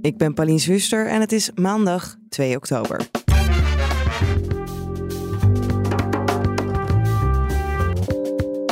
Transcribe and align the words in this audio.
Ik 0.00 0.16
ben 0.16 0.34
Pauline 0.34 0.58
Zwuster 0.58 1.06
en 1.06 1.20
het 1.20 1.32
is 1.32 1.50
maandag 1.54 2.16
2 2.28 2.56
oktober. 2.56 3.08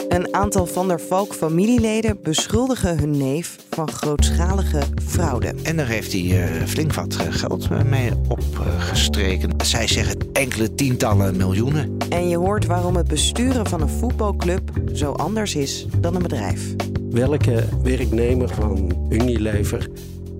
Een 0.08 0.34
aantal 0.34 0.66
Van 0.66 0.88
der 0.88 1.00
Valk 1.00 1.34
familieleden 1.34 2.18
beschuldigen 2.22 2.98
hun 2.98 3.16
neef 3.16 3.56
van 3.70 3.90
grootschalige 3.90 4.82
fraude. 5.06 5.54
En 5.62 5.76
daar 5.76 5.86
heeft 5.86 6.12
hij 6.12 6.22
uh, 6.22 6.66
flink 6.66 6.94
wat 6.94 7.16
eh, 7.16 7.26
geld 7.30 7.68
eh, 7.70 7.82
mee 7.82 8.10
opgestreken. 8.28 9.50
Zij 9.64 9.86
zeggen 9.86 10.16
enkele 10.32 10.74
tientallen 10.74 11.36
miljoenen. 11.36 11.96
En 12.08 12.28
je 12.28 12.36
hoort 12.36 12.66
waarom 12.66 12.96
het 12.96 13.08
besturen 13.08 13.66
van 13.66 13.80
een 13.80 13.88
voetbalclub 13.88 14.70
zo 14.92 15.12
anders 15.12 15.54
is 15.54 15.86
dan 15.98 16.14
een 16.14 16.22
bedrijf. 16.22 16.74
Welke 17.10 17.64
werknemer 17.82 18.48
van 18.48 19.06
Unilever 19.08 19.88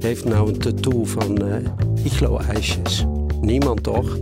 heeft 0.04 0.24
nou 0.24 0.48
een 0.48 0.58
tattoo 0.58 1.04
van 1.04 1.42
uh, 1.44 1.56
iglo-ijsjes? 2.04 3.04
Niemand 3.40 3.82
toch? 3.82 4.18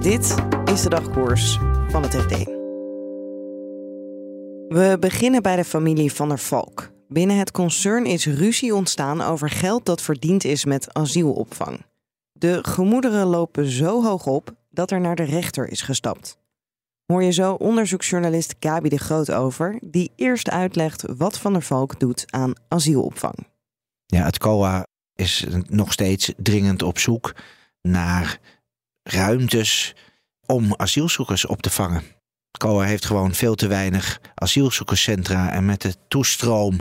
Dit 0.00 0.34
is 0.64 0.82
de 0.82 0.88
dagkoers 0.88 1.58
van 1.88 2.02
het 2.02 2.14
FD. 2.14 2.44
We 4.68 4.96
beginnen 5.00 5.42
bij 5.42 5.56
de 5.56 5.64
familie 5.64 6.12
Van 6.12 6.28
der 6.28 6.38
Valk. 6.38 6.90
Binnen 7.08 7.38
het 7.38 7.50
concern 7.50 8.06
is 8.06 8.26
ruzie 8.26 8.74
ontstaan 8.74 9.20
over 9.20 9.50
geld 9.50 9.84
dat 9.84 10.02
verdiend 10.02 10.44
is 10.44 10.64
met 10.64 10.94
asielopvang. 10.94 11.84
De 12.32 12.58
gemoederen 12.62 13.26
lopen 13.26 13.66
zo 13.66 14.02
hoog 14.02 14.26
op 14.26 14.54
dat 14.70 14.90
er 14.90 15.00
naar 15.00 15.16
de 15.16 15.24
rechter 15.24 15.68
is 15.68 15.82
gestapt. 15.82 16.38
Hoor 17.10 17.22
je 17.22 17.32
zo 17.32 17.52
onderzoeksjournalist 17.52 18.54
Gabi 18.60 18.88
de 18.88 18.98
Groot 18.98 19.30
over, 19.32 19.78
die 19.80 20.12
eerst 20.16 20.50
uitlegt 20.50 21.04
wat 21.16 21.38
Van 21.38 21.52
der 21.52 21.62
Valk 21.62 22.00
doet 22.00 22.24
aan 22.26 22.52
asielopvang. 22.68 23.34
Ja, 24.06 24.24
het 24.24 24.38
COA 24.38 24.86
is 25.14 25.46
nog 25.68 25.92
steeds 25.92 26.32
dringend 26.36 26.82
op 26.82 26.98
zoek 26.98 27.34
naar 27.82 28.38
ruimtes 29.02 29.94
om 30.46 30.74
asielzoekers 30.76 31.46
op 31.46 31.62
te 31.62 31.70
vangen. 31.70 32.02
COA 32.58 32.84
heeft 32.84 33.06
gewoon 33.06 33.34
veel 33.34 33.54
te 33.54 33.66
weinig 33.66 34.20
asielzoekerscentra. 34.34 35.50
En 35.50 35.64
met 35.64 35.80
de 35.80 35.94
toestroom 36.08 36.78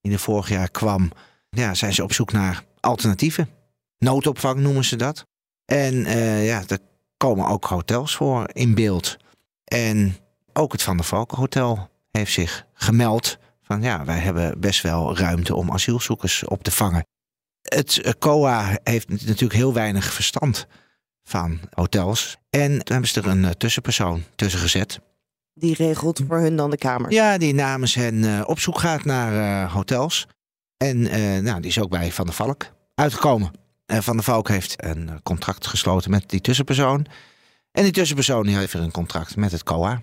die 0.00 0.12
er 0.12 0.18
vorig 0.18 0.48
jaar 0.48 0.70
kwam, 0.70 1.10
ja, 1.50 1.74
zijn 1.74 1.94
ze 1.94 2.02
op 2.02 2.12
zoek 2.12 2.32
naar 2.32 2.64
alternatieven. 2.80 3.48
Noodopvang 3.98 4.60
noemen 4.60 4.84
ze 4.84 4.96
dat. 4.96 5.24
En 5.64 5.94
uh, 5.94 6.46
ja, 6.46 6.62
er 6.66 6.78
komen 7.16 7.46
ook 7.46 7.64
hotels 7.64 8.16
voor 8.16 8.48
in 8.52 8.74
beeld. 8.74 9.20
En 9.72 10.16
ook 10.52 10.72
het 10.72 10.82
Van 10.82 10.96
der 10.96 11.06
Valken 11.06 11.38
Hotel 11.38 11.88
heeft 12.10 12.32
zich 12.32 12.66
gemeld 12.74 13.38
van 13.62 13.82
ja, 13.82 14.04
wij 14.04 14.18
hebben 14.18 14.60
best 14.60 14.82
wel 14.82 15.16
ruimte 15.16 15.54
om 15.54 15.70
asielzoekers 15.70 16.44
op 16.44 16.62
te 16.62 16.70
vangen. 16.70 17.06
Het 17.62 18.00
eh, 18.00 18.12
COA 18.18 18.78
heeft 18.84 19.08
natuurlijk 19.08 19.52
heel 19.52 19.72
weinig 19.72 20.12
verstand 20.12 20.66
van 21.24 21.60
hotels. 21.70 22.36
En 22.50 22.70
toen 22.70 22.92
hebben 22.92 23.08
ze 23.08 23.20
er 23.20 23.26
een 23.26 23.44
eh, 23.44 23.50
tussenpersoon 23.50 24.24
tussen 24.34 24.60
gezet. 24.60 25.00
Die 25.54 25.74
regelt 25.74 26.22
voor 26.28 26.38
hun 26.38 26.56
dan 26.56 26.70
de 26.70 26.76
kamers? 26.76 27.14
Ja, 27.14 27.38
die 27.38 27.54
namens 27.54 27.94
hen 27.94 28.14
uh, 28.14 28.42
op 28.46 28.58
zoek 28.58 28.78
gaat 28.78 29.04
naar 29.04 29.32
uh, 29.32 29.72
hotels. 29.72 30.26
En 30.76 30.96
uh, 30.96 31.42
nou, 31.42 31.60
die 31.60 31.70
is 31.70 31.80
ook 31.80 31.90
bij 31.90 32.12
Van 32.12 32.26
der 32.26 32.34
Valk 32.34 32.66
uitgekomen. 32.94 33.50
En 33.86 34.02
Van 34.02 34.16
der 34.16 34.24
Valk 34.24 34.48
heeft 34.48 34.84
een 34.84 35.22
contract 35.22 35.66
gesloten 35.66 36.10
met 36.10 36.28
die 36.28 36.40
tussenpersoon. 36.40 37.06
En 37.72 37.82
die 37.82 37.92
tussenpersoon 37.92 38.46
die 38.46 38.56
heeft 38.56 38.72
weer 38.72 38.82
een 38.82 38.90
contract 38.90 39.36
met 39.36 39.52
het 39.52 39.62
COA. 39.62 40.02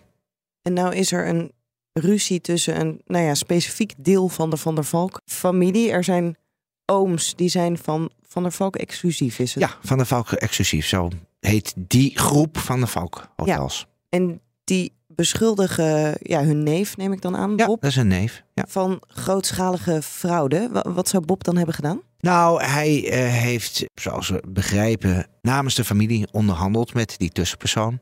En 0.62 0.74
nou 0.74 0.96
is 0.96 1.12
er 1.12 1.28
een 1.28 1.52
ruzie 1.94 2.42
tussen 2.42 2.80
een 2.80 3.02
nou 3.06 3.26
ja, 3.26 3.34
specifiek 3.34 3.94
deel 3.98 4.28
van 4.28 4.50
de 4.50 4.58
Van 4.58 4.76
der 4.76 4.84
Valk 4.84 5.22
familie. 5.26 5.92
Er 5.92 6.04
zijn 6.04 6.38
ooms 6.86 7.36
die 7.36 7.50
zijn 7.50 7.78
van 7.78 8.12
Van 8.22 8.44
der 8.44 8.52
Valk 8.52 8.76
exclusief, 8.76 9.40
is 9.40 9.54
het? 9.54 9.64
Ja, 9.64 9.78
Van 9.82 9.98
der 9.98 10.06
Valk 10.06 10.32
exclusief. 10.32 10.88
Zo 10.88 11.10
heet 11.40 11.74
die 11.78 12.18
groep 12.18 12.58
Van 12.58 12.80
der 12.80 12.88
Valk 12.88 13.32
hotels. 13.36 13.80
Ja. 13.80 14.18
En 14.18 14.42
die 14.70 14.98
beschuldigen 15.08 16.16
ja, 16.20 16.44
hun 16.44 16.64
neef, 16.64 16.98
neem 16.98 17.14
ik 17.14 17.22
dan 17.22 17.38
aan, 17.38 17.54
ja, 17.58 17.66
Bob, 17.66 17.82
dat 17.82 17.90
is 17.90 17.96
een 17.96 18.08
neef. 18.08 18.44
Ja. 18.54 18.66
van 18.68 19.02
grootschalige 19.08 20.02
fraude. 20.02 20.70
Wat 20.84 21.08
zou 21.08 21.26
Bob 21.26 21.44
dan 21.44 21.58
hebben 21.58 21.76
gedaan? 21.76 22.02
Nou, 22.20 22.64
hij 22.64 23.04
uh, 23.04 23.12
heeft, 23.34 23.86
zoals 23.94 24.30
we 24.30 24.44
begrijpen, 24.48 25.28
namens 25.42 25.76
de 25.76 25.86
familie 25.86 26.28
onderhandeld 26.32 26.94
met 26.94 27.18
die 27.18 27.30
tussenpersoon. 27.30 28.00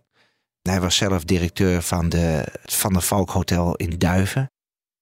Hij 0.62 0.82
was 0.82 0.96
zelf 0.96 1.24
directeur 1.24 1.82
van, 1.82 2.10
de, 2.10 2.48
van 2.66 2.94
de 2.94 3.02
Valk 3.02 3.30
Hotel 3.30 3.76
in 3.76 3.98
Duiven. 3.98 4.52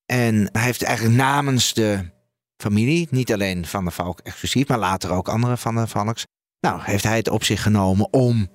En 0.06 0.50
hij 0.52 0.62
heeft 0.62 0.84
eigenlijk 0.84 1.18
namens 1.18 1.74
de 1.74 2.10
familie, 2.58 3.08
niet 3.12 3.34
alleen 3.34 3.66
van 3.66 3.86
de 3.86 3.92
Valk 3.92 4.20
exclusief, 4.20 4.68
maar 4.68 4.80
later 4.80 5.12
ook 5.12 5.30
andere 5.30 5.58
van 5.58 5.76
de 5.76 5.88
Valks, 5.88 6.26
nou, 6.60 6.82
heeft 6.84 7.04
hij 7.04 7.18
het 7.18 7.30
op 7.30 7.44
zich 7.44 7.62
genomen 7.62 8.14
om 8.14 8.48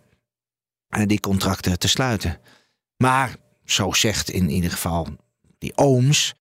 uh, 0.97 1.07
die 1.07 1.21
contracten 1.21 1.79
te 1.79 1.89
sluiten. 1.89 2.39
Maar 3.03 3.37
zo 3.65 3.93
zegt 3.93 4.31
in 4.31 4.51
ieder 4.51 4.71
geval 4.71 5.07
die 5.59 5.77
ooms. 5.77 6.35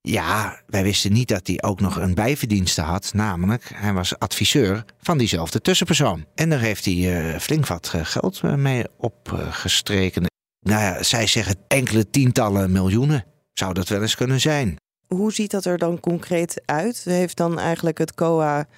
Ja, 0.00 0.62
wij 0.66 0.82
wisten 0.82 1.12
niet 1.12 1.28
dat 1.28 1.46
hij 1.46 1.62
ook 1.62 1.80
nog 1.80 1.96
een 1.96 2.14
bijverdienste 2.14 2.80
had. 2.80 3.10
Namelijk, 3.14 3.70
hij 3.74 3.92
was 3.92 4.18
adviseur 4.18 4.84
van 4.98 5.18
diezelfde 5.18 5.60
tussenpersoon. 5.60 6.26
En 6.34 6.50
daar 6.50 6.60
heeft 6.60 6.84
hij 6.84 6.94
uh, 6.94 7.38
flink 7.38 7.66
wat 7.66 7.90
eh, 7.94 8.04
geld 8.04 8.40
eh, 8.42 8.54
mee 8.54 8.84
opgestreken. 8.96 10.26
nou 10.60 10.82
ja, 10.82 11.02
zij 11.02 11.26
zeggen 11.26 11.56
enkele 11.68 12.10
tientallen 12.10 12.72
miljoenen. 12.72 13.24
Zou 13.52 13.74
dat 13.74 13.88
wel 13.88 14.02
eens 14.02 14.14
kunnen 14.14 14.40
zijn. 14.40 14.76
Hoe 15.06 15.32
ziet 15.32 15.50
dat 15.50 15.64
er 15.64 15.78
dan 15.78 16.00
concreet 16.00 16.62
uit? 16.64 17.04
Heeft 17.04 17.36
dan 17.36 17.58
eigenlijk 17.58 17.98
het 17.98 18.14
COA 18.14 18.68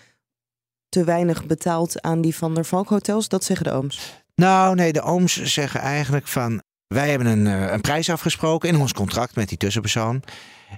te 0.89 1.05
weinig 1.05 1.47
betaald 1.47 2.01
aan 2.01 2.21
die 2.21 2.37
Van 2.37 2.55
der 2.55 2.65
Valk 2.65 2.89
hotels? 2.89 3.29
Dat 3.29 3.45
zeggen 3.45 3.67
de 3.67 3.73
ooms. 3.73 4.23
Nou, 4.35 4.75
nee, 4.75 4.93
de 4.93 5.03
ooms 5.03 5.43
zeggen 5.43 5.81
eigenlijk 5.81 6.29
van 6.29 6.63
wij 6.93 7.11
hebben 7.11 7.27
een, 7.27 7.47
een 7.73 7.81
prijs 7.81 8.11
afgesproken 8.11 8.69
in 8.69 8.77
ons 8.77 8.93
contract 8.93 9.35
met 9.35 9.49
die 9.49 9.59
tussenpersoon. 9.59 10.23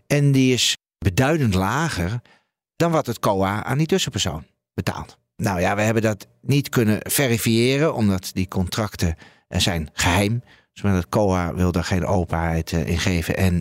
En 0.07 0.33
die 0.33 0.53
is 0.53 0.77
beduidend 0.99 1.55
lager 1.55 2.21
dan 2.77 2.91
wat 2.91 3.07
het 3.07 3.19
COA 3.19 3.65
aan 3.65 3.79
die 3.79 3.87
tussenpersoon 3.87 4.47
betaalt. 4.75 5.19
Nou 5.37 5.61
ja, 5.61 5.77
we 5.77 5.83
hebben 5.83 6.03
dat 6.03 6.27
niet 6.41 6.69
kunnen 6.69 6.99
verifiëren, 7.03 7.95
omdat 7.95 8.31
die 8.33 8.49
contracten 8.49 9.17
zijn 9.49 9.89
geheim. 9.93 10.43
Dus 10.73 10.93
het 10.93 11.09
COA 11.09 11.55
wil 11.55 11.73
daar 11.73 11.85
geen 11.85 12.05
openheid 12.07 12.73
in 12.73 12.99
geven 12.99 13.37
en 13.37 13.61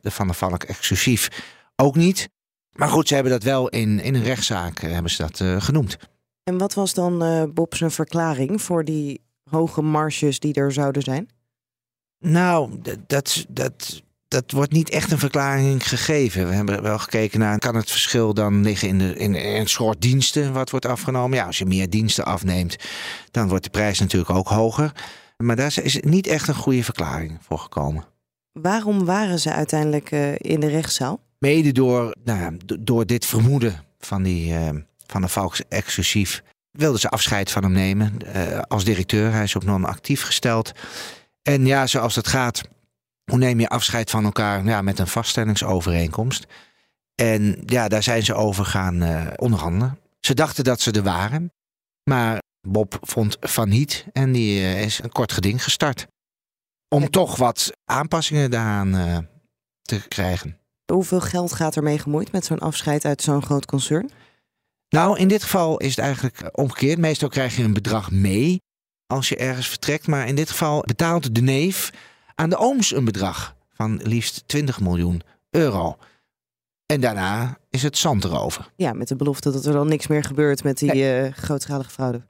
de 0.00 0.10
Van 0.10 0.26
der 0.26 0.36
Valk 0.36 0.62
exclusief 0.62 1.28
ook 1.76 1.96
niet. 1.96 2.28
Maar 2.72 2.88
goed, 2.88 3.08
ze 3.08 3.14
hebben 3.14 3.32
dat 3.32 3.42
wel 3.42 3.68
in, 3.68 4.00
in 4.00 4.14
een 4.14 4.22
rechtszaak 4.22 4.80
hebben 4.80 5.10
ze 5.10 5.22
dat 5.22 5.62
genoemd. 5.64 5.96
En 6.42 6.58
wat 6.58 6.74
was 6.74 6.94
dan 6.94 7.50
Bob 7.54 7.74
zijn 7.74 7.90
verklaring 7.90 8.62
voor 8.62 8.84
die 8.84 9.20
hoge 9.50 9.82
marges 9.82 10.38
die 10.38 10.54
er 10.54 10.72
zouden 10.72 11.02
zijn? 11.02 11.28
Nou, 12.26 12.70
dat, 13.06 13.46
dat, 13.48 14.02
dat 14.28 14.50
wordt 14.50 14.72
niet 14.72 14.90
echt 14.90 15.12
een 15.12 15.18
verklaring 15.18 15.88
gegeven. 15.88 16.48
We 16.48 16.54
hebben 16.54 16.82
wel 16.82 16.98
gekeken 16.98 17.38
naar, 17.38 17.58
kan 17.58 17.74
het 17.74 17.90
verschil 17.90 18.34
dan 18.34 18.62
liggen 18.62 18.88
in, 18.88 18.98
de, 18.98 19.16
in, 19.16 19.34
een 19.34 19.66
soort 19.66 20.00
diensten 20.00 20.52
wat 20.52 20.70
wordt 20.70 20.86
afgenomen? 20.86 21.38
Ja, 21.38 21.46
als 21.46 21.58
je 21.58 21.66
meer 21.66 21.90
diensten 21.90 22.24
afneemt, 22.24 22.76
dan 23.30 23.48
wordt 23.48 23.64
de 23.64 23.70
prijs 23.70 23.98
natuurlijk 23.98 24.30
ook 24.30 24.48
hoger. 24.48 24.92
Maar 25.36 25.56
daar 25.56 25.74
is 25.82 26.00
niet 26.00 26.26
echt 26.26 26.48
een 26.48 26.54
goede 26.54 26.84
verklaring 26.84 27.38
voor 27.40 27.58
gekomen. 27.58 28.04
Waarom 28.52 29.04
waren 29.04 29.38
ze 29.38 29.52
uiteindelijk 29.52 30.10
uh, 30.10 30.32
in 30.36 30.60
de 30.60 30.68
rechtszaal? 30.68 31.20
Mede 31.38 31.72
door, 31.72 32.16
nou 32.24 32.56
door 32.80 33.06
dit 33.06 33.26
vermoeden 33.26 33.84
van, 33.98 34.22
die, 34.22 34.52
uh, 34.52 34.68
van 35.06 35.20
de 35.20 35.28
Valks 35.28 35.62
exclusief 35.68 36.42
wilden 36.70 37.00
ze 37.00 37.08
afscheid 37.08 37.50
van 37.50 37.62
hem 37.62 37.72
nemen 37.72 38.16
uh, 38.36 38.60
als 38.68 38.84
directeur. 38.84 39.32
Hij 39.32 39.42
is 39.42 39.56
op 39.56 39.64
non-actief 39.64 40.22
gesteld. 40.22 40.72
En 41.48 41.66
ja, 41.66 41.86
zoals 41.86 42.14
het 42.14 42.26
gaat, 42.26 42.62
hoe 43.24 43.38
neem 43.38 43.60
je 43.60 43.68
afscheid 43.68 44.10
van 44.10 44.24
elkaar 44.24 44.64
ja, 44.64 44.82
met 44.82 44.98
een 44.98 45.06
vaststellingsovereenkomst? 45.06 46.46
En 47.14 47.62
ja, 47.66 47.88
daar 47.88 48.02
zijn 48.02 48.22
ze 48.22 48.34
over 48.34 48.64
gaan 48.64 49.02
uh, 49.02 49.26
onderhandelen. 49.36 49.98
Ze 50.20 50.34
dachten 50.34 50.64
dat 50.64 50.80
ze 50.80 50.90
er 50.90 51.02
waren, 51.02 51.52
maar 52.10 52.42
Bob 52.68 52.98
vond 53.00 53.36
van 53.40 53.68
niet 53.68 54.06
en 54.12 54.32
die 54.32 54.60
uh, 54.60 54.82
is 54.82 55.02
een 55.02 55.12
kort 55.12 55.32
geding 55.32 55.62
gestart. 55.62 56.06
Om 56.88 57.10
toch 57.10 57.36
wat 57.36 57.72
aanpassingen 57.84 58.50
daaraan 58.50 58.94
uh, 58.94 59.18
te 59.82 60.08
krijgen. 60.08 60.58
Hoeveel 60.92 61.20
geld 61.20 61.52
gaat 61.52 61.76
er 61.76 61.82
mee 61.82 61.98
gemoeid 61.98 62.32
met 62.32 62.44
zo'n 62.44 62.58
afscheid 62.58 63.04
uit 63.04 63.22
zo'n 63.22 63.42
groot 63.42 63.66
concern? 63.66 64.10
Nou, 64.88 65.18
in 65.18 65.28
dit 65.28 65.42
geval 65.42 65.78
is 65.78 65.96
het 65.96 66.04
eigenlijk 66.04 66.58
omgekeerd. 66.58 66.98
Meestal 66.98 67.28
krijg 67.28 67.56
je 67.56 67.62
een 67.62 67.72
bedrag 67.72 68.10
mee 68.10 68.62
als 69.06 69.28
je 69.28 69.36
ergens 69.36 69.68
vertrekt. 69.68 70.06
Maar 70.06 70.26
in 70.28 70.34
dit 70.34 70.50
geval 70.50 70.80
betaalt 70.80 71.34
de 71.34 71.40
neef 71.42 71.90
aan 72.34 72.50
de 72.50 72.56
ooms 72.56 72.94
een 72.94 73.04
bedrag 73.04 73.54
van 73.74 74.00
liefst 74.02 74.42
20 74.46 74.80
miljoen 74.80 75.22
euro. 75.50 75.96
En 76.86 77.00
daarna 77.00 77.58
is 77.70 77.82
het 77.82 77.98
zand 77.98 78.24
erover. 78.24 78.70
Ja, 78.76 78.92
met 78.92 79.08
de 79.08 79.16
belofte 79.16 79.50
dat 79.52 79.66
er 79.66 79.72
dan 79.72 79.88
niks 79.88 80.06
meer 80.06 80.24
gebeurt 80.24 80.64
met 80.64 80.78
die 80.78 80.92
Nee. 80.92 81.20
eh, 81.20 81.32
grootschalige 81.32 81.90
fraude. 81.90 82.22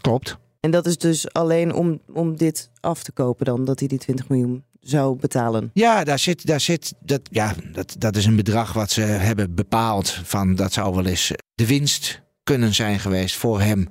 Klopt. 0.00 0.36
En 0.60 0.70
dat 0.70 0.86
is 0.86 0.98
dus 0.98 1.32
alleen 1.32 1.72
om, 1.74 2.00
om 2.12 2.36
dit 2.36 2.70
af 2.80 3.02
te 3.02 3.12
kopen 3.12 3.44
dan, 3.44 3.64
dat 3.64 3.78
hij 3.78 3.88
die 3.88 3.98
20 3.98 4.28
miljoen 4.28 4.64
zou 4.80 5.16
betalen. 5.18 5.70
Ja, 5.74 6.04
daar 6.04 6.18
zit, 6.18 6.46
daar 6.46 6.60
zit 6.60 6.94
dat, 7.00 7.20
ja, 7.30 7.54
dat, 7.72 7.94
dat 7.98 8.16
is 8.16 8.26
een 8.26 8.36
bedrag 8.36 8.72
wat 8.72 8.90
ze 8.90 9.00
hebben 9.00 9.54
bepaald. 9.54 10.10
Van 10.24 10.54
dat 10.54 10.72
zou 10.72 10.94
wel 10.94 11.06
eens 11.06 11.32
de 11.54 11.66
winst 11.66 12.20
kunnen 12.42 12.74
zijn 12.74 12.98
geweest 13.00 13.36
voor 13.36 13.60
hem. 13.60 13.88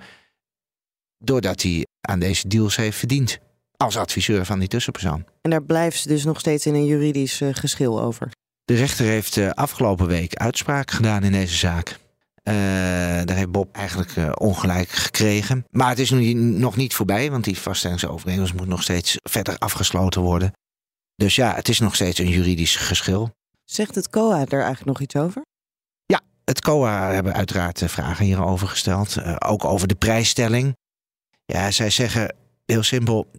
Doordat 1.18 1.62
hij 1.62 1.86
aan 2.02 2.20
deze 2.20 2.48
deals 2.48 2.76
heeft 2.76 2.98
verdiend. 2.98 3.40
Als 3.78 3.98
adviseur 3.98 4.46
van 4.46 4.60
die 4.60 4.68
tussenpersoon. 4.68 5.26
En 5.42 5.50
daar 5.50 5.64
blijft 5.64 6.00
ze 6.00 6.08
dus 6.08 6.24
nog 6.24 6.40
steeds 6.40 6.66
in 6.66 6.74
een 6.74 6.86
juridisch 6.86 7.42
eh, 7.42 7.50
geschil 7.52 8.02
over. 8.02 8.30
De 8.66 8.76
rechter 8.76 9.06
heeft 9.06 9.38
eh, 9.38 9.50
afgelopen 9.50 10.08
week 10.08 10.36
uitspraak 10.36 10.92
gedaan 10.92 11.24
in 11.24 11.32
deze 11.32 11.56
zaak. 11.56 12.00
Eh, 12.44 12.54
daar 13.24 13.36
heeft 13.36 13.52
Bob 13.52 13.76
eigenlijk 13.76 14.40
ongelijk 14.40 14.90
gekregen. 14.90 15.66
Maar 15.70 15.90
het 15.90 16.00
is 16.00 16.12
nu 16.12 16.34
nog 16.34 16.76
niet 16.76 16.94
voorbij, 16.94 17.32
want 17.32 17.44
die 17.44 17.58
vaststellingsovereenkomst 17.58 18.54
moet 18.54 18.68
nog 18.68 18.84
steeds 18.84 19.18
verder 19.24 19.58
afgesloten 19.58 20.22
worden. 20.22 20.52
Dus 21.16 21.36
ja, 21.36 21.56
het 21.56 21.70
is 21.70 21.80
nog 21.80 21.96
steeds 21.96 22.20
een 22.20 22.30
juridisch 22.30 22.76
geschil. 22.76 23.30
Zegt 23.66 23.96
het 23.96 24.10
COA 24.10 24.40
er 24.40 24.62
eigenlijk 24.62 24.86
nog 24.86 25.02
iets 25.02 25.16
over? 25.16 25.42
Het 26.48 26.62
COA 26.62 27.12
hebben 27.12 27.34
uiteraard 27.34 27.84
vragen 27.86 28.26
hierover 28.26 28.68
gesteld. 28.68 29.42
ook 29.44 29.66
over 29.66 29.88
de 29.88 29.96
prijsstelling. 29.96 30.76
Ja, 31.54 31.72
zij 31.72 31.90
zeggen 31.90 32.36
heel 32.66 32.84
simpel. 32.84 33.32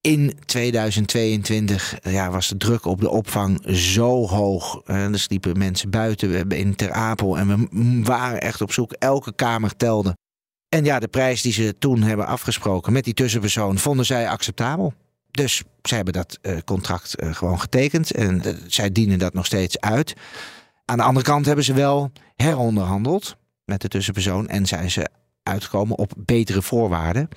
In 0.00 0.38
2022 0.44 1.98
eh, 1.98 2.12
ja, 2.12 2.30
was 2.30 2.48
de 2.48 2.56
druk 2.56 2.84
op 2.84 3.00
de 3.00 3.10
opvang 3.10 3.76
zo 3.76 4.26
hoog. 4.26 4.80
Eh, 4.84 5.04
er 5.04 5.18
sliepen 5.18 5.58
mensen 5.58 5.90
buiten 5.90 6.50
in 6.50 6.76
Ter 6.76 6.92
Apel. 6.92 7.38
En 7.38 7.48
we 7.48 8.02
waren 8.02 8.40
echt 8.40 8.60
op 8.60 8.72
zoek. 8.72 8.92
Elke 8.92 9.34
kamer 9.34 9.76
telde. 9.76 10.16
En 10.68 10.84
ja, 10.84 10.98
de 10.98 11.08
prijs 11.08 11.42
die 11.42 11.52
ze 11.52 11.78
toen 11.78 12.02
hebben 12.02 12.26
afgesproken 12.26 12.92
met 12.92 13.04
die 13.04 13.14
tussenpersoon 13.14 13.78
vonden 13.78 14.06
zij 14.06 14.28
acceptabel. 14.28 14.94
Dus 15.30 15.62
zij 15.82 15.96
hebben 15.96 16.14
dat 16.14 16.38
eh, 16.42 16.56
contract 16.64 17.14
gewoon 17.18 17.60
getekend. 17.60 18.10
En 18.10 18.42
zij 18.66 18.92
dienen 18.92 19.18
dat 19.18 19.34
nog 19.34 19.46
steeds 19.46 19.80
uit. 19.80 20.14
Aan 20.84 20.96
de 20.96 21.02
andere 21.04 21.26
kant 21.26 21.46
hebben 21.46 21.64
ze 21.64 21.72
wel 21.72 22.12
heronderhandeld 22.36 23.36
met 23.64 23.80
de 23.80 23.88
tussenpersoon 23.88 24.48
en 24.48 24.66
zijn 24.66 24.90
ze 24.90 25.08
uitgekomen 25.48 25.98
op 25.98 26.12
betere 26.16 26.62
voorwaarden, 26.62 27.28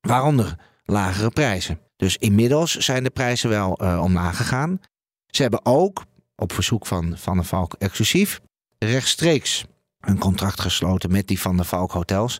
waaronder 0.00 0.56
lagere 0.84 1.30
prijzen. 1.30 1.80
Dus 1.96 2.16
inmiddels 2.16 2.76
zijn 2.76 3.04
de 3.04 3.10
prijzen 3.10 3.48
wel 3.48 3.76
eh, 3.76 4.02
omlaag 4.02 4.36
gegaan. 4.36 4.80
Ze 5.26 5.42
hebben 5.42 5.66
ook, 5.66 6.04
op 6.36 6.52
verzoek 6.52 6.86
van 6.86 7.18
Van 7.18 7.36
der 7.36 7.44
Valk 7.44 7.74
exclusief, 7.78 8.40
rechtstreeks 8.78 9.64
een 10.00 10.18
contract 10.18 10.60
gesloten 10.60 11.10
met 11.10 11.26
die 11.26 11.40
Van 11.40 11.56
der 11.56 11.66
Valk 11.66 11.92
hotels. 11.92 12.38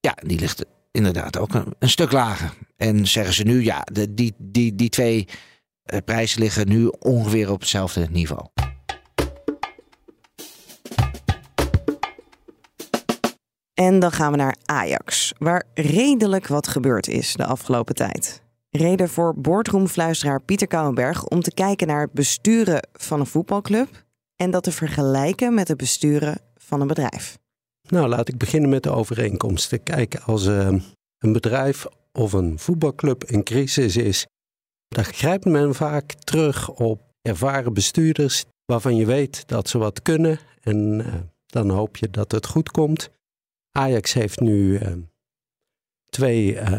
Ja, 0.00 0.16
die 0.26 0.38
ligt 0.38 0.64
inderdaad 0.90 1.38
ook 1.38 1.54
een, 1.54 1.74
een 1.78 1.90
stuk 1.90 2.12
lager. 2.12 2.54
En 2.76 3.06
zeggen 3.06 3.34
ze 3.34 3.42
nu, 3.42 3.64
ja, 3.64 3.86
de, 3.92 4.14
die, 4.14 4.34
die, 4.38 4.74
die 4.74 4.88
twee 4.88 5.28
eh, 5.82 5.98
prijzen 6.04 6.40
liggen 6.40 6.68
nu 6.68 6.86
ongeveer 6.86 7.50
op 7.50 7.60
hetzelfde 7.60 8.08
niveau. 8.10 8.46
En 13.82 13.98
dan 13.98 14.12
gaan 14.12 14.30
we 14.30 14.36
naar 14.36 14.56
Ajax, 14.64 15.32
waar 15.38 15.64
redelijk 15.74 16.46
wat 16.46 16.68
gebeurd 16.68 17.08
is 17.08 17.34
de 17.34 17.44
afgelopen 17.44 17.94
tijd. 17.94 18.42
Reden 18.70 19.08
voor 19.08 19.34
boardroomfluisteraar 19.34 20.42
Pieter 20.42 20.66
Kouwenberg 20.66 21.24
om 21.24 21.40
te 21.40 21.54
kijken 21.54 21.86
naar 21.86 22.00
het 22.00 22.12
besturen 22.12 22.88
van 22.92 23.20
een 23.20 23.26
voetbalclub 23.26 24.04
en 24.36 24.50
dat 24.50 24.62
te 24.62 24.72
vergelijken 24.72 25.54
met 25.54 25.68
het 25.68 25.76
besturen 25.76 26.40
van 26.56 26.80
een 26.80 26.86
bedrijf. 26.86 27.38
Nou, 27.88 28.08
laat 28.08 28.28
ik 28.28 28.38
beginnen 28.38 28.70
met 28.70 28.82
de 28.82 28.90
overeenkomsten. 28.90 29.82
Kijk, 29.82 30.14
als 30.14 30.46
eh, 30.46 30.74
een 31.18 31.32
bedrijf 31.32 31.86
of 32.12 32.32
een 32.32 32.58
voetbalclub 32.58 33.24
in 33.24 33.42
crisis 33.42 33.96
is, 33.96 34.26
dan 34.88 35.04
grijpt 35.04 35.44
men 35.44 35.74
vaak 35.74 36.12
terug 36.12 36.70
op 36.70 37.00
ervaren 37.22 37.74
bestuurders 37.74 38.44
waarvan 38.64 38.96
je 38.96 39.06
weet 39.06 39.48
dat 39.48 39.68
ze 39.68 39.78
wat 39.78 40.02
kunnen 40.02 40.38
en 40.60 41.04
eh, 41.06 41.14
dan 41.46 41.70
hoop 41.70 41.96
je 41.96 42.10
dat 42.10 42.32
het 42.32 42.46
goed 42.46 42.70
komt. 42.70 43.10
Ajax 43.72 44.12
heeft 44.12 44.40
nu 44.40 44.76
eh, 44.76 44.92
twee 46.08 46.58
eh, 46.58 46.78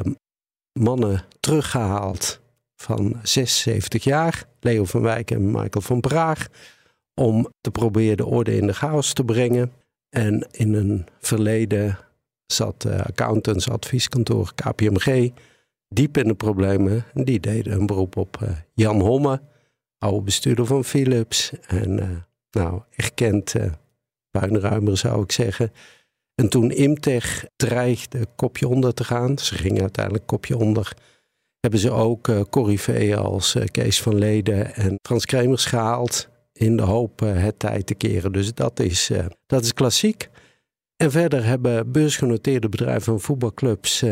mannen 0.79 1.25
teruggehaald 1.39 2.41
van 2.75 3.19
76 3.23 4.03
jaar, 4.03 4.45
Leo 4.59 4.85
van 4.85 5.01
Wijk 5.01 5.31
en 5.31 5.51
Michael 5.51 5.81
van 5.81 5.99
Praag, 5.99 6.47
om 7.13 7.47
te 7.61 7.71
proberen 7.71 8.17
de 8.17 8.25
orde 8.25 8.55
in 8.55 8.67
de 8.67 8.73
chaos 8.73 9.13
te 9.13 9.23
brengen. 9.23 9.71
En 10.09 10.47
in 10.51 10.73
een 10.73 11.05
verleden 11.19 11.99
zat 12.45 12.85
uh, 12.87 12.99
accountants, 12.99 13.69
advieskantoor 13.69 14.53
KPMG 14.55 15.31
diep 15.87 16.17
in 16.17 16.27
de 16.27 16.35
problemen. 16.35 17.05
Die 17.13 17.39
deden 17.39 17.73
een 17.73 17.85
beroep 17.85 18.17
op 18.17 18.39
uh, 18.43 18.49
Jan 18.73 19.01
Homme, 19.01 19.41
oude 19.97 20.21
bestuurder 20.21 20.65
van 20.65 20.83
Philips. 20.83 21.51
En 21.67 21.99
uh, 21.99 22.09
nou, 22.51 22.81
erkend 22.89 23.55
puinruimer 24.31 24.97
zou 24.97 25.23
ik 25.23 25.31
zeggen. 25.31 25.71
En 26.35 26.49
toen 26.49 26.71
Imtech 26.71 27.45
dreigde 27.55 28.27
kopje 28.35 28.67
onder 28.67 28.93
te 28.93 29.03
gaan, 29.03 29.37
ze 29.37 29.55
gingen 29.55 29.81
uiteindelijk 29.81 30.25
kopje 30.25 30.57
onder, 30.57 30.93
hebben 31.59 31.79
ze 31.79 31.91
ook 31.91 32.27
uh, 32.27 32.41
Corrivé 32.49 33.17
als 33.17 33.55
uh, 33.55 33.63
Kees 33.71 34.01
van 34.01 34.15
Leden 34.15 34.75
en 34.75 34.95
Frans 35.01 35.25
Kremers 35.25 35.65
gehaald 35.65 36.29
in 36.53 36.77
de 36.77 36.83
hoop 36.83 37.21
uh, 37.21 37.41
het 37.43 37.59
tijd 37.59 37.85
te 37.85 37.95
keren. 37.95 38.31
Dus 38.31 38.53
dat 38.53 38.79
is, 38.79 39.11
dat 39.45 39.63
is 39.63 39.73
klassiek. 39.73 40.29
En 40.95 41.11
verder 41.11 41.45
hebben 41.45 41.91
beursgenoteerde 41.91 42.69
bedrijven 42.69 43.13
en 43.13 43.19
voetbalclubs 43.19 44.03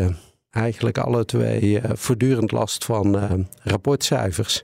eigenlijk 0.50 0.98
alle 0.98 1.26
twee 1.26 1.82
voortdurend 1.94 2.52
last 2.52 2.86
van 2.86 3.48
rapportcijfers. 3.64 4.64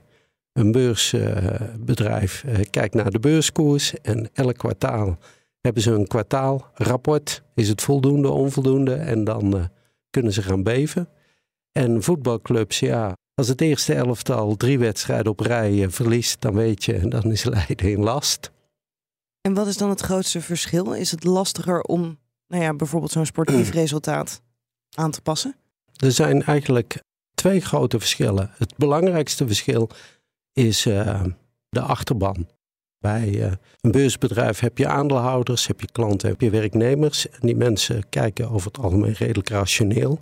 Een 0.52 0.72
beursbedrijf 0.72 2.44
kijkt 2.70 2.94
naar 2.94 3.10
de 3.10 3.20
beurskoers 3.20 4.00
en 4.00 4.30
elk 4.32 4.56
kwartaal 4.58 5.18
hebben 5.60 5.82
ze 5.82 5.90
een 5.90 6.06
kwartaalrapport. 6.06 7.42
Is 7.54 7.68
het 7.68 7.82
voldoende, 7.82 8.28
onvoldoende? 8.28 8.94
En 8.94 9.24
dan 9.24 9.68
kunnen 10.10 10.32
ze 10.32 10.42
gaan 10.42 10.62
beven. 10.62 11.08
En 11.72 12.02
voetbalclubs, 12.02 12.78
ja, 12.78 13.16
als 13.34 13.48
het 13.48 13.60
eerste 13.60 13.94
elftal 13.94 14.56
drie 14.56 14.78
wedstrijden 14.78 15.32
op 15.32 15.40
rij 15.40 15.90
verliest, 15.90 16.40
dan 16.40 16.54
weet 16.54 16.84
je, 16.84 17.08
dan 17.08 17.32
is 17.32 17.44
Leiden 17.54 17.90
in 17.90 18.02
last. 18.02 18.50
En 19.40 19.54
wat 19.54 19.66
is 19.66 19.76
dan 19.76 19.88
het 19.88 20.00
grootste 20.00 20.40
verschil? 20.40 20.92
Is 20.92 21.10
het 21.10 21.24
lastiger 21.24 21.80
om 21.80 22.18
nou 22.46 22.62
ja, 22.62 22.74
bijvoorbeeld 22.74 23.12
zo'n 23.12 23.26
sportief 23.26 23.70
resultaat 23.82 24.42
aan 24.94 25.10
te 25.10 25.20
passen? 25.20 25.56
Er 25.96 26.12
zijn 26.12 26.42
eigenlijk 26.42 27.02
twee 27.34 27.60
grote 27.60 27.98
verschillen. 27.98 28.50
Het 28.56 28.76
belangrijkste 28.76 29.46
verschil 29.46 29.90
is 30.52 30.86
uh, 30.86 31.24
de 31.68 31.80
achterban. 31.80 32.46
Bij 32.98 33.28
uh, 33.28 33.52
een 33.80 33.90
beursbedrijf 33.90 34.60
heb 34.60 34.78
je 34.78 34.86
aandeelhouders, 34.86 35.66
heb 35.66 35.80
je 35.80 35.88
klanten, 35.92 36.28
heb 36.28 36.40
je 36.40 36.50
werknemers. 36.50 37.28
En 37.28 37.38
die 37.40 37.56
mensen 37.56 38.08
kijken 38.08 38.50
over 38.50 38.66
het 38.66 38.78
algemeen 38.78 39.12
redelijk 39.12 39.48
rationeel. 39.48 40.20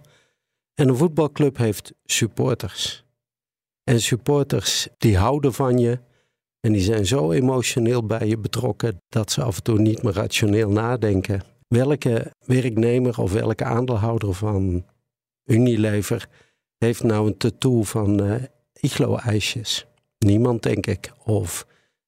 En 0.75 0.89
een 0.89 0.97
voetbalclub 0.97 1.57
heeft 1.57 1.93
supporters. 2.05 3.05
En 3.85 4.01
supporters 4.01 4.89
die 4.99 5.17
houden 5.17 5.53
van 5.53 5.79
je. 5.79 5.99
En 6.61 6.73
die 6.73 6.83
zijn 6.83 7.07
zo 7.07 7.33
emotioneel 7.33 8.07
bij 8.07 8.27
je 8.27 8.39
betrokken 8.39 9.03
dat 9.09 9.33
ze 9.33 9.43
af 9.43 9.57
en 9.57 9.63
toe 9.63 9.79
niet 9.79 10.03
meer 10.03 10.13
rationeel 10.13 10.71
nadenken. 10.71 11.43
Welke 11.69 12.33
werknemer 12.47 13.21
of 13.21 13.33
welke 13.33 13.65
aandeelhouder 13.65 14.35
van 14.35 14.85
Unilever 15.45 16.29
heeft 16.79 17.03
nou 17.03 17.27
een 17.27 17.37
tattoo 17.37 17.83
van 17.83 18.23
uh, 18.23 18.35
iglo-ijsjes? 18.81 19.87
Niemand, 20.19 20.63
denk 20.63 20.87
ik. 20.87 21.13
Of 21.25 21.67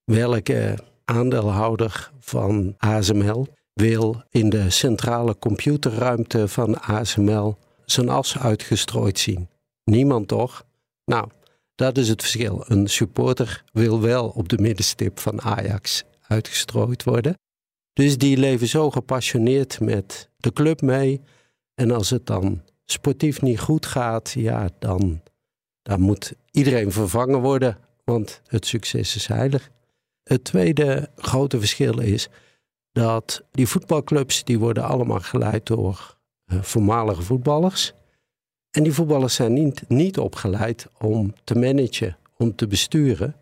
welke 0.09 0.79
aandeelhouder 1.05 2.11
van 2.19 2.75
ASML 2.79 3.47
wil 3.73 4.23
in 4.31 4.49
de 4.49 4.71
centrale 4.71 5.39
computerruimte 5.39 6.49
van 6.49 6.81
ASML 6.81 7.59
zijn 7.85 8.09
as 8.09 8.39
uitgestrooid 8.39 9.19
zien? 9.19 9.49
Niemand 9.85 10.29
toch? 10.29 10.65
Nou, 11.05 11.29
dat 11.75 11.99
is 11.99 12.09
het 12.09 12.21
verschil. 12.21 12.65
Een 12.67 12.87
supporter 12.87 13.65
wil 13.73 14.01
wel 14.01 14.29
op 14.29 14.49
de 14.49 14.59
middenstip 14.59 15.21
van 15.21 15.43
Ajax 15.43 16.05
uitgestrooid 16.27 17.05
worden. 17.05 17.39
Dus 17.93 18.19
die 18.19 18.37
leven 18.37 18.69
zo 18.69 18.91
gepassioneerd 18.91 19.81
met 19.81 20.31
de 20.37 20.53
club 20.53 20.81
mee. 20.81 21.21
En 21.75 21.91
als 21.91 22.11
het 22.11 22.27
dan 22.27 22.63
sportief 22.85 23.43
niet 23.43 23.61
goed 23.61 23.87
gaat, 23.87 24.31
ja, 24.31 24.69
dan, 24.79 25.23
dan 25.83 26.01
moet 26.01 26.35
iedereen 26.51 26.93
vervangen 26.93 27.41
worden. 27.41 27.79
Want 28.05 28.41
het 28.47 28.67
succes 28.67 29.17
is 29.17 29.27
heilig. 29.27 29.71
Het 30.29 30.45
tweede 30.45 31.09
grote 31.17 31.59
verschil 31.59 31.99
is 32.01 32.29
dat 32.93 33.43
die 33.51 33.69
voetbalclubs 33.69 34.45
die 34.45 34.59
worden 34.59 34.83
allemaal 34.83 35.21
geleid 35.21 35.67
door 35.67 36.17
uh, 36.47 36.63
voormalige 36.63 37.23
voetballers. 37.23 37.93
En 38.71 38.83
die 38.83 38.93
voetballers 38.93 39.35
zijn 39.35 39.53
niet, 39.53 39.89
niet 39.89 40.19
opgeleid 40.19 40.87
om 40.99 41.35
te 41.45 41.55
managen, 41.55 42.17
om 42.37 42.55
te 42.55 42.67
besturen. 42.67 43.37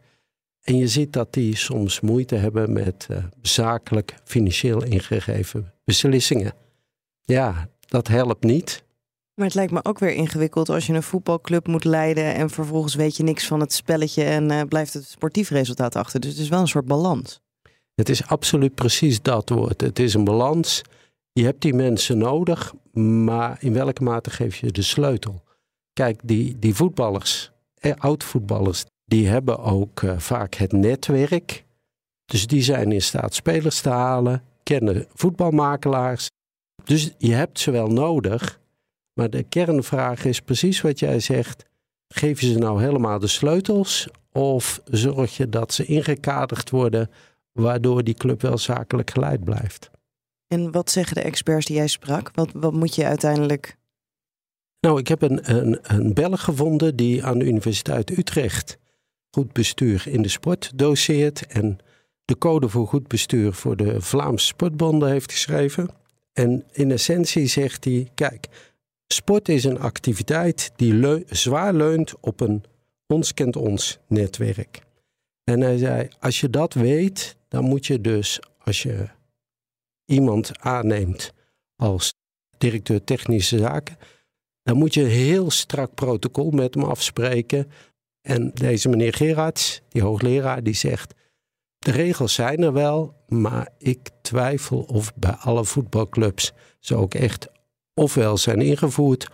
En 0.62 0.76
je 0.76 0.88
ziet 0.88 1.12
dat 1.12 1.32
die 1.32 1.56
soms 1.56 2.00
moeite 2.00 2.34
hebben 2.34 2.72
met 2.72 3.06
uh, 3.10 3.24
zakelijk, 3.42 4.14
financieel 4.24 4.84
ingegeven 4.84 5.72
beslissingen. 5.84 6.54
Ja, 7.24 7.68
dat 7.88 8.08
helpt 8.08 8.44
niet. 8.44 8.84
Maar 9.36 9.46
het 9.46 9.54
lijkt 9.54 9.72
me 9.72 9.84
ook 9.84 9.98
weer 9.98 10.14
ingewikkeld 10.14 10.68
als 10.68 10.86
je 10.86 10.92
een 10.92 11.02
voetbalclub 11.02 11.66
moet 11.66 11.84
leiden 11.84 12.34
en 12.34 12.50
vervolgens 12.50 12.94
weet 12.94 13.16
je 13.16 13.22
niks 13.22 13.46
van 13.46 13.60
het 13.60 13.72
spelletje 13.72 14.24
en 14.24 14.50
uh, 14.50 14.62
blijft 14.68 14.94
het 14.94 15.04
sportief 15.04 15.50
resultaat 15.50 15.96
achter. 15.96 16.20
Dus 16.20 16.30
het 16.30 16.38
is 16.38 16.48
wel 16.48 16.60
een 16.60 16.68
soort 16.68 16.84
balans. 16.84 17.40
Het 17.94 18.08
is 18.08 18.26
absoluut 18.26 18.74
precies 18.74 19.22
dat 19.22 19.48
woord. 19.48 19.80
Het 19.80 19.98
is 19.98 20.14
een 20.14 20.24
balans. 20.24 20.82
Je 21.32 21.44
hebt 21.44 21.62
die 21.62 21.74
mensen 21.74 22.18
nodig, 22.18 22.74
maar 22.92 23.56
in 23.60 23.72
welke 23.72 24.02
mate 24.02 24.30
geef 24.30 24.56
je 24.56 24.72
de 24.72 24.82
sleutel? 24.82 25.42
Kijk, 25.92 26.20
die, 26.24 26.58
die 26.58 26.74
voetballers, 26.74 27.50
eh, 27.74 27.92
oud-voetballers, 27.96 28.84
die 29.04 29.28
hebben 29.28 29.58
ook 29.58 30.02
uh, 30.02 30.18
vaak 30.18 30.54
het 30.54 30.72
netwerk. 30.72 31.64
Dus 32.24 32.46
die 32.46 32.62
zijn 32.62 32.92
in 32.92 33.02
staat 33.02 33.34
spelers 33.34 33.80
te 33.80 33.88
halen, 33.88 34.42
kennen 34.62 35.06
voetbalmakelaars. 35.14 36.28
Dus 36.84 37.10
je 37.18 37.32
hebt 37.32 37.60
ze 37.60 37.70
wel 37.70 37.88
nodig. 37.88 38.60
Maar 39.16 39.30
de 39.30 39.42
kernvraag 39.42 40.24
is 40.24 40.40
precies 40.40 40.80
wat 40.80 40.98
jij 40.98 41.20
zegt. 41.20 41.64
Geef 42.08 42.40
je 42.40 42.52
ze 42.52 42.58
nou 42.58 42.82
helemaal 42.82 43.18
de 43.18 43.26
sleutels? 43.26 44.08
Of 44.32 44.80
zorg 44.84 45.36
je 45.36 45.48
dat 45.48 45.72
ze 45.72 45.84
ingekaderd 45.84 46.70
worden, 46.70 47.10
waardoor 47.52 48.04
die 48.04 48.14
club 48.14 48.42
wel 48.42 48.58
zakelijk 48.58 49.10
geleid 49.10 49.44
blijft? 49.44 49.90
En 50.48 50.72
wat 50.72 50.90
zeggen 50.90 51.14
de 51.14 51.22
experts 51.22 51.66
die 51.66 51.76
jij 51.76 51.86
sprak? 51.86 52.30
Wat, 52.34 52.48
wat 52.52 52.72
moet 52.72 52.94
je 52.94 53.04
uiteindelijk. 53.04 53.76
Nou, 54.80 54.98
ik 54.98 55.08
heb 55.08 55.22
een, 55.22 55.56
een, 55.56 55.78
een 55.82 56.14
Belg 56.14 56.42
gevonden 56.42 56.96
die 56.96 57.24
aan 57.24 57.38
de 57.38 57.44
Universiteit 57.44 58.18
Utrecht 58.18 58.78
goed 59.30 59.52
bestuur 59.52 60.06
in 60.08 60.22
de 60.22 60.28
sport 60.28 60.72
doseert. 60.74 61.46
En 61.46 61.78
de 62.24 62.38
code 62.38 62.68
voor 62.68 62.86
goed 62.86 63.08
bestuur 63.08 63.52
voor 63.52 63.76
de 63.76 64.00
Vlaamse 64.00 64.46
sportbonden 64.46 65.10
heeft 65.10 65.32
geschreven. 65.32 65.88
En 66.32 66.64
in 66.72 66.90
essentie 66.90 67.46
zegt 67.46 67.84
hij: 67.84 68.10
kijk, 68.14 68.46
sport 69.08 69.48
is 69.48 69.64
een 69.64 69.78
activiteit 69.78 70.72
die 70.76 71.24
zwaar 71.26 71.74
leunt 71.74 72.20
op 72.20 72.40
een 72.40 72.64
ons 73.06 73.34
kent 73.34 73.56
ons 73.56 73.98
netwerk. 74.06 74.80
En 75.44 75.60
hij 75.60 75.78
zei: 75.78 76.08
als 76.20 76.40
je 76.40 76.50
dat 76.50 76.74
weet, 76.74 77.36
dan 77.48 77.64
moet 77.64 77.86
je 77.86 78.00
dus, 78.00 78.40
als 78.58 78.82
je 78.82 79.08
iemand 80.04 80.58
aanneemt 80.58 81.32
als 81.76 82.14
directeur 82.58 83.04
technische 83.04 83.58
zaken, 83.58 83.96
dan 84.62 84.76
moet 84.76 84.94
je 84.94 85.02
een 85.02 85.10
heel 85.10 85.50
strak 85.50 85.94
protocol 85.94 86.50
met 86.50 86.74
hem 86.74 86.84
afspreken. 86.84 87.70
En 88.20 88.50
deze 88.54 88.88
meneer 88.88 89.14
Gerards, 89.14 89.82
die 89.88 90.02
hoogleraar, 90.02 90.62
die 90.62 90.74
zegt: 90.74 91.14
de 91.78 91.90
regels 91.90 92.34
zijn 92.34 92.62
er 92.62 92.72
wel, 92.72 93.14
maar 93.28 93.68
ik 93.78 94.10
twijfel 94.22 94.80
of 94.80 95.14
bij 95.14 95.34
alle 95.34 95.64
voetbalclubs 95.64 96.52
ze 96.80 96.94
ook 96.94 97.14
echt 97.14 97.48
ofwel 97.96 98.36
zijn 98.36 98.60
ingevoerd, 98.60 99.28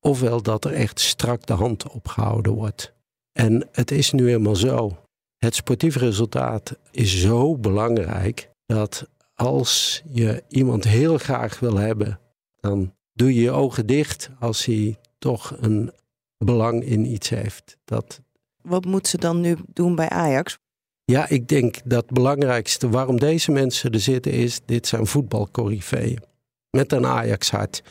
ofwel 0.00 0.42
dat 0.42 0.64
er 0.64 0.72
echt 0.72 1.00
strak 1.00 1.46
de 1.46 1.52
hand 1.52 1.88
opgehouden 1.88 2.52
wordt. 2.52 2.92
En 3.32 3.68
het 3.72 3.90
is 3.90 4.10
nu 4.10 4.28
eenmaal 4.28 4.56
zo. 4.56 4.96
Het 5.36 5.54
sportief 5.54 5.96
resultaat 5.96 6.78
is 6.90 7.20
zo 7.20 7.56
belangrijk 7.56 8.50
dat 8.66 9.08
als 9.34 10.02
je 10.12 10.42
iemand 10.48 10.84
heel 10.84 11.18
graag 11.18 11.60
wil 11.60 11.76
hebben, 11.76 12.20
dan 12.60 12.94
doe 13.12 13.34
je 13.34 13.40
je 13.40 13.50
ogen 13.50 13.86
dicht 13.86 14.30
als 14.38 14.64
hij 14.64 14.96
toch 15.18 15.56
een 15.60 15.92
belang 16.38 16.84
in 16.84 17.12
iets 17.12 17.28
heeft. 17.28 17.76
Dat... 17.84 18.20
Wat 18.62 18.84
moet 18.84 19.06
ze 19.06 19.18
dan 19.18 19.40
nu 19.40 19.56
doen 19.66 19.94
bij 19.94 20.08
Ajax? 20.08 20.58
Ja, 21.04 21.28
ik 21.28 21.48
denk 21.48 21.76
dat 21.84 22.02
het 22.02 22.12
belangrijkste 22.12 22.88
waarom 22.88 23.18
deze 23.18 23.52
mensen 23.52 23.90
er 23.90 24.00
zitten 24.00 24.32
is, 24.32 24.60
dit 24.64 24.86
zijn 24.86 25.06
voetbalcorifeeën. 25.06 26.22
Met 26.70 26.92
een 26.92 27.06
Ajax-hart. 27.06 27.82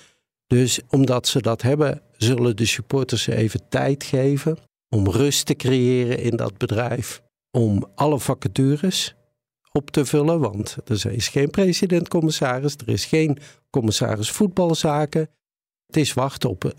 Dus 0.48 0.80
omdat 0.90 1.28
ze 1.28 1.42
dat 1.42 1.62
hebben, 1.62 2.02
zullen 2.18 2.56
de 2.56 2.66
supporters 2.66 3.24
ze 3.24 3.36
even 3.36 3.70
tijd 3.70 4.04
geven 4.04 4.58
om 4.90 5.10
rust 5.10 5.46
te 5.46 5.56
creëren 5.56 6.20
in 6.20 6.36
dat 6.36 6.58
bedrijf. 6.58 7.22
Om 7.52 7.86
alle 7.96 8.20
vacatures 8.20 9.16
op 9.72 9.92
te 9.92 10.06
vullen, 10.06 10.40
want 10.40 10.78
er 10.86 11.12
is 11.12 11.28
geen 11.28 11.50
president-commissaris, 11.50 12.76
er 12.76 12.90
is 12.90 13.06
geen 13.06 13.38
commissaris 13.70 14.32
voetbalzaken. 14.32 15.30
Het 15.88 15.98
is 15.98 16.14
wachten 16.14 16.50
op 16.50 16.64
uh, 16.64 16.72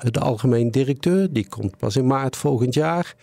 de 0.00 0.20
algemeen 0.20 0.70
directeur, 0.70 1.32
die 1.32 1.48
komt 1.48 1.76
pas 1.76 1.96
in 1.96 2.06
maart 2.06 2.36
volgend 2.36 2.74
jaar. 2.74 3.14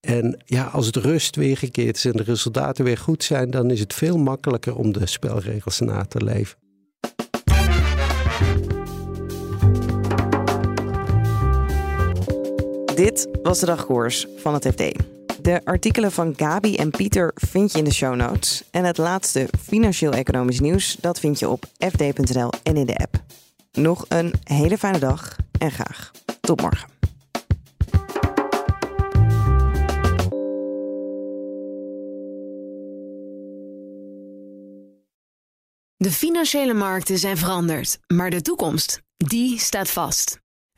En 0.00 0.42
ja, 0.44 0.64
als 0.64 0.86
het 0.86 0.96
rust 0.96 1.36
weer 1.36 1.56
gekeerd 1.56 1.96
is 1.96 2.04
en 2.04 2.12
de 2.12 2.22
resultaten 2.22 2.84
weer 2.84 2.98
goed 2.98 3.24
zijn, 3.24 3.50
dan 3.50 3.70
is 3.70 3.80
het 3.80 3.94
veel 3.94 4.18
makkelijker 4.18 4.76
om 4.76 4.92
de 4.92 5.06
spelregels 5.06 5.80
na 5.80 6.04
te 6.04 6.24
leven. 6.24 6.58
Dit 13.00 13.28
was 13.42 13.58
de 13.58 13.66
dagkoers 13.66 14.26
van 14.36 14.54
het 14.54 14.66
FD. 14.66 14.82
De 15.42 15.60
artikelen 15.64 16.12
van 16.12 16.34
Gabi 16.36 16.76
en 16.76 16.90
Pieter 16.90 17.32
vind 17.34 17.72
je 17.72 17.78
in 17.78 17.84
de 17.84 17.92
show 17.92 18.14
notes. 18.14 18.64
En 18.70 18.84
het 18.84 18.98
laatste 18.98 19.48
financieel-economisch 19.62 20.60
nieuws, 20.60 20.96
dat 21.00 21.20
vind 21.20 21.38
je 21.38 21.48
op 21.48 21.64
fd.nl 21.78 22.50
en 22.62 22.76
in 22.76 22.86
de 22.86 22.96
app. 22.96 23.14
Nog 23.72 24.04
een 24.08 24.34
hele 24.44 24.78
fijne 24.78 24.98
dag 24.98 25.36
en 25.58 25.70
graag 25.70 26.10
tot 26.40 26.60
morgen. 26.60 26.88
De 35.96 36.10
financiële 36.10 36.74
markten 36.74 37.18
zijn 37.18 37.36
veranderd, 37.36 37.98
maar 38.06 38.30
de 38.30 38.42
toekomst, 38.42 39.00
die 39.16 39.58
staat 39.58 39.90
vast. 39.90 40.39